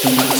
too 0.00 0.16
much. 0.16 0.39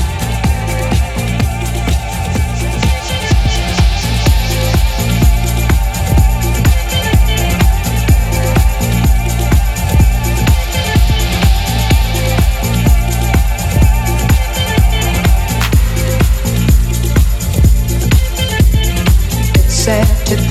sad 19.81 20.05
to 20.27 20.50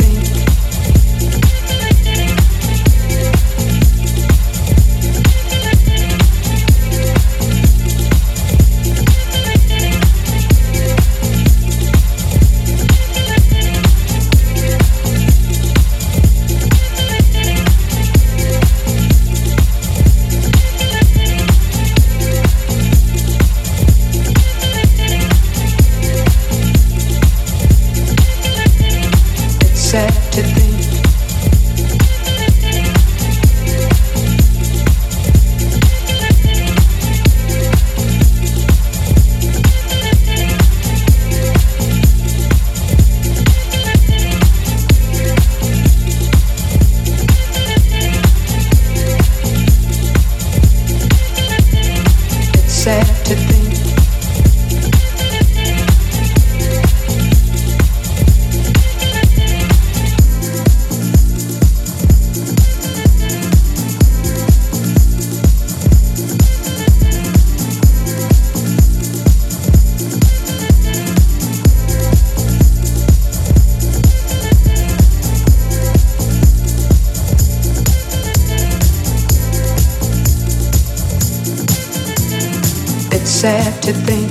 sad 83.41 83.83
to 83.83 83.91
think. 83.95 84.31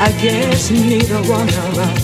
I 0.00 0.12
guess 0.22 0.70
neither 0.70 1.16
one 1.28 1.48
of 1.48 1.78
us 1.78 2.03